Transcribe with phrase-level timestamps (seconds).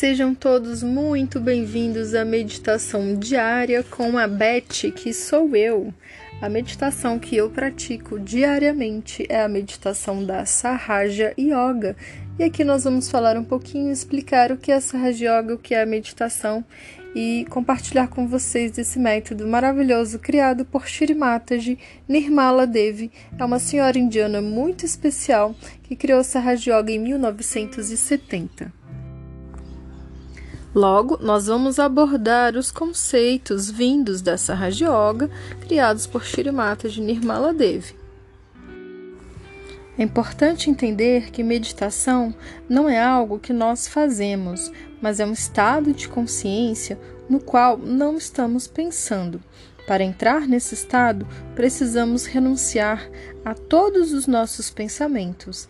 [0.00, 5.92] Sejam todos muito bem-vindos à meditação diária com a Beth, que sou eu.
[6.40, 11.94] A meditação que eu pratico diariamente é a meditação da Sahaja Yoga.
[12.38, 15.58] E aqui nós vamos falar um pouquinho, explicar o que é a Sahaja Yoga, o
[15.58, 16.64] que é a meditação
[17.14, 23.12] e compartilhar com vocês esse método maravilhoso criado por Shirimataji Nirmala Devi.
[23.38, 28.79] É uma senhora indiana muito especial que criou a Sahaja Yoga em 1970.
[30.72, 35.28] Logo, nós vamos abordar os conceitos vindos dessa Raja Yoga,
[35.60, 37.96] criados por Shirimata de Nirmala Devi.
[39.98, 42.32] É importante entender que meditação
[42.68, 44.70] não é algo que nós fazemos,
[45.02, 46.96] mas é um estado de consciência
[47.28, 49.42] no qual não estamos pensando.
[49.88, 53.10] Para entrar nesse estado, precisamos renunciar
[53.44, 55.68] a todos os nossos pensamentos.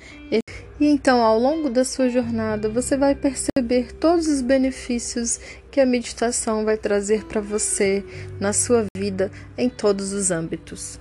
[0.81, 5.39] E então, ao longo da sua jornada, você vai perceber todos os benefícios
[5.71, 8.03] que a meditação vai trazer para você
[8.41, 10.99] na sua vida em todos os âmbitos.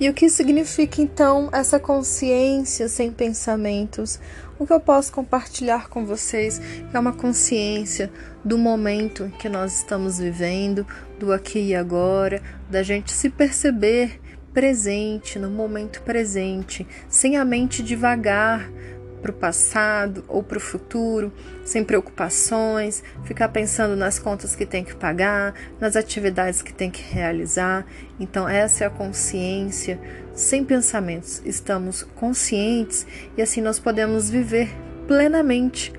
[0.00, 4.18] E o que significa então essa consciência sem pensamentos?
[4.58, 6.60] O que eu posso compartilhar com vocês
[6.92, 8.10] é uma consciência
[8.44, 10.84] do momento que nós estamos vivendo,
[11.20, 14.20] do aqui e agora, da gente se perceber
[14.56, 18.72] presente, no momento presente, sem a mente devagar
[19.20, 21.30] para o passado ou para o futuro,
[21.62, 27.02] sem preocupações, ficar pensando nas contas que tem que pagar, nas atividades que tem que
[27.02, 27.84] realizar.
[28.18, 30.00] Então, essa é a consciência,
[30.32, 31.42] sem pensamentos.
[31.44, 34.70] Estamos conscientes e assim nós podemos viver
[35.06, 35.92] plenamente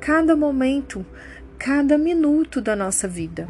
[0.00, 1.06] cada momento,
[1.56, 3.48] cada minuto da nossa vida.